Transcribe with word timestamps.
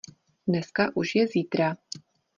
Dneska 0.47 0.91
už 0.95 1.15
je 1.15 1.27
zítra. 1.27 1.77